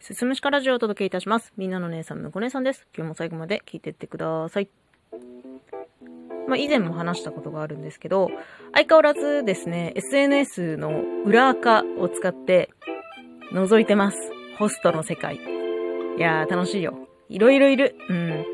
[0.00, 1.52] すすむしかラジオをお届けいたします。
[1.58, 2.86] みんなの姉さん、むこ姉さんです。
[2.96, 4.70] 今日も最後まで聞いてってください。
[6.48, 8.30] まあ、以前も話したことがあるんですけど、
[8.72, 12.70] 相変わらずですね、SNS の裏垢を使って
[13.52, 14.16] 覗いてます。
[14.58, 15.36] ホストの世界。
[15.36, 15.38] い
[16.18, 17.06] やー、楽しいよ。
[17.28, 17.94] いろいろいる。
[18.08, 18.46] うん。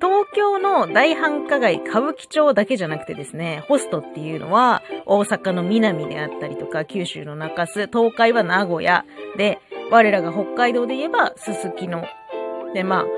[0.00, 9.04] 東京の大繁華街歌舞伎町だけじゃなくてですね、ホストっていうのは大阪の南であったりとか、九州の中洲、東海は名古屋
[9.36, 9.60] で、
[9.90, 12.04] 我らが北海道で言えばすすきの。
[12.74, 13.08] で、まあ、ホ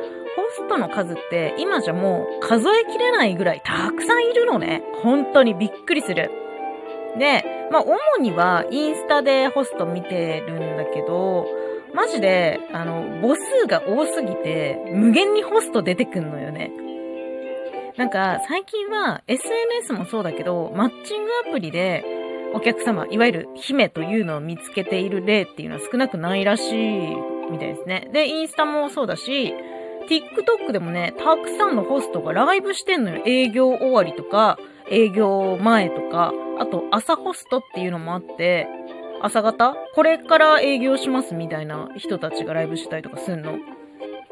[0.57, 4.83] ストの数って今じゃもう数えきれないぐらいたくさんいるのね。
[5.03, 6.31] 本当にびっくりする。
[7.19, 11.47] で、まあ主にはインスタでホスト見てるんだけど、
[11.95, 16.71] マジで、あの、母数が多すぎて、無限にホスト出てくんのよね。
[17.97, 22.05] なんか、最近は SNS もそうだけど、マッチングアプリで、
[22.55, 27.17] お客様、いわゆる姫というのを見つけている例っていうのは少なくないらしい
[27.51, 28.09] みたいですね。
[28.13, 29.55] で、インスタもそうだし、
[30.09, 33.23] TikTok でもね、たくさんのホストがライブしてんのよ。
[33.27, 34.59] 営業終わりとか、
[34.91, 38.67] 営業前とか、あと朝ホストっていうのもあって、
[39.23, 43.59] 朝方これから営業しますみたいな人たちがライブしたりとかすんの。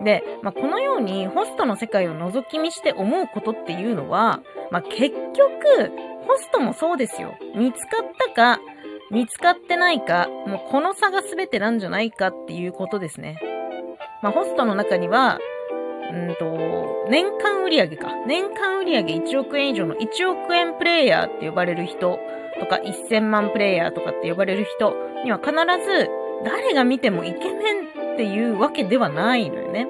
[0.03, 5.93] で、まあ、このようにホストの世界を覗き見して思うことっていうのは、まあ、結局、
[6.27, 7.35] ホストもそうですよ。
[7.57, 8.61] 見つかったか、
[9.11, 13.41] 見つかってないか、もうこの差が全てなんじゃないかっていうことですね。
[14.23, 15.39] まあ、ホストの中には、
[16.13, 18.15] うんと、年間売上か。
[18.27, 22.19] 年間売上1億円以上の1億円プレイヤーって呼ばれる人
[22.59, 26.09] とか1000万プレイヤーとかって呼ばれる人には必ず
[26.45, 29.87] 誰が見てもイケメンっていうわけではないのよね。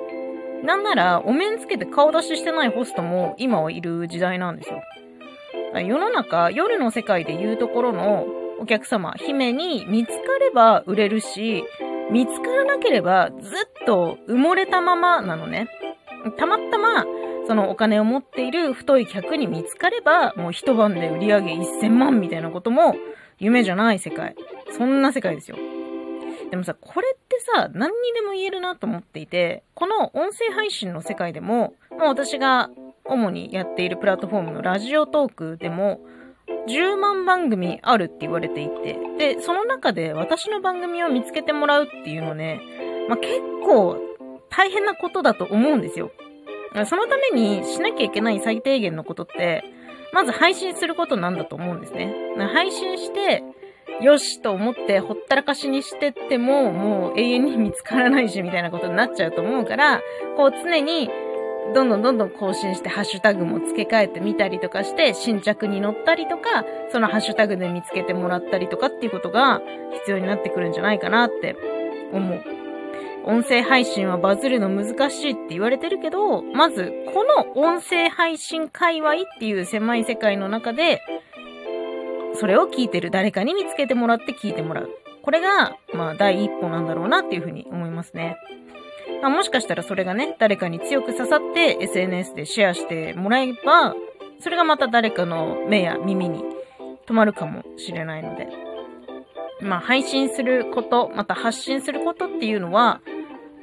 [0.62, 4.82] なんなら、お面つけて顔出ししてないホストも今はいる時代なんですよ。
[5.80, 8.26] 世の中、夜の世界で言うところの
[8.60, 11.64] お客様、姫に見つかれば売れるし、
[12.10, 15.70] 見つからなければずっと埋もれたままなのね。
[16.36, 17.06] たまたま、
[17.46, 22.94] そのお金を持っている太い客に見つかれば、もう一晩で売り上げ1000万みたいなことも
[23.38, 24.36] 夢じゃない世界。
[24.76, 25.56] そんな世界ですよ。
[26.50, 32.70] でもさ、これっさ、何にでも言えるなと思っていて、この音声配信の世界でも、もう私が
[33.04, 36.00] 主にやっているプラットフォームのラジオトークでも、
[36.66, 42.60] 10万番組あるって言われていて、で、その中で私の番組を見つけてもらうっていうのね、
[43.08, 43.98] まあ、結構
[44.50, 46.10] 大変なことだと思うんですよ。
[46.86, 49.64] そのためにしなきゃいけない最低限のことって、
[50.12, 52.14] まず配信することなんだと思うんですね。
[52.52, 53.42] 配信して、
[54.00, 60.02] よしと思ってほったらかしにしてっても、もう永遠に見つからないし、みたいなことになっちゃうと思うから、
[60.36, 61.10] こう常に、
[61.74, 69.60] どんどんどんどん更新してハッシュタグも付け替えてみたりとかして、新着に載ったりとか、そのハッシュタグで見つけてもらったりとかっていうことが
[69.92, 71.56] 必要になってくるんじゃないかなって
[72.12, 72.58] 思う。
[73.26, 81.02] 音声配信はバズるの難しいって言われてるけど、まず、この音声配信界隈っていう狭い世界の中で、
[82.34, 84.90] それを聞いてる誰かに見つけてもらって聞いてもらう。
[85.22, 88.36] これが、まあ、第一歩なんだろうなっていうふうに思いますね。
[89.20, 93.94] まあ、もしかしたらそれがね、誰かに強く刺さって SNS でシェアしてもらえば、
[94.40, 96.44] それがまた誰かの目や耳に
[97.06, 98.48] 止まるかもしれないので。
[99.60, 103.00] まあ、配信すること、また発信することっていうのは、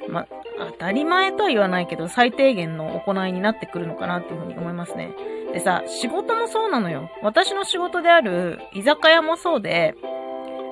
[0.08, 0.28] まあ、
[0.58, 5.14] 当たり前とは言わないけど、最低限の行いになってくるのかなっていうふうに思いますね。
[5.52, 7.10] でさ、仕事もそうなのよ。
[7.22, 9.94] 私の仕事である居酒屋もそうで、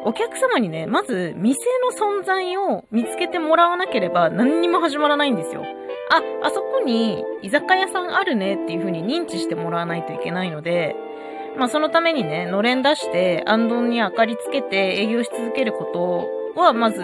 [0.04, 5.64] お客様にね、まず店の存在を見つけてもらわなければ何にも始まらないんですよ。
[6.10, 10.94] あ、あそこに居酒屋さんあるねっていう風に認知してもらわないといけないので、
[11.56, 15.84] まあそのためにね、のれん出して、あんどんに明かりつけて営業し続けるこ
[16.54, 17.00] とはまず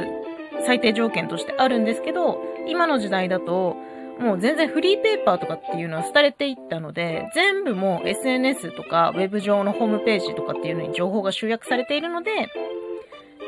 [0.64, 3.76] 最低条件としてあるんですけど、今の時代だと、
[4.20, 12.30] もう全然フリーペーパーとかっていうのは廃れていったので、全部もう SNS とかウェブ上のホームページとかっていうのに情報が集約されているので、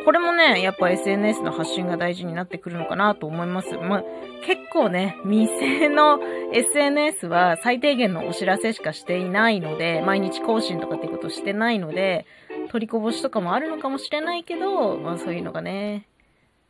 [0.05, 3.77] これもね、やっぱ SNS の発信が大事になってくるのかなと思います。
[3.77, 4.05] まあ、
[4.45, 6.19] 結構ね、店の
[6.53, 12.27] SNS は最低限のお知らせしかしていないので、毎日更新とかっていうことしてないので、
[12.71, 16.09] 取りこぼしとかもあるのかもしれないけど、まあそういうのがね、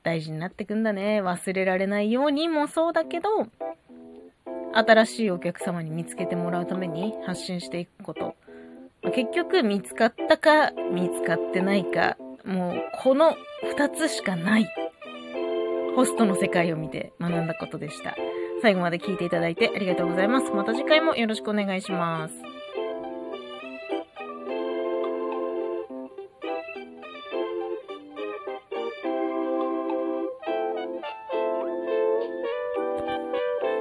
[0.03, 1.23] 大事になってくんだね。
[1.23, 3.29] 忘れられないようにもそうだけど、
[4.75, 8.35] 新しいお客様に見つけてもらうために発信していくこと。
[9.15, 14.69] 結局見つかったか見つかってないか、もうこの二つしかない。
[15.95, 18.17] ホストの世界を見て学んだことでした。
[18.63, 20.51] 最後まで聞いていただいてありがとうございます。
[20.53, 22.52] また次回もよろしくお願いします。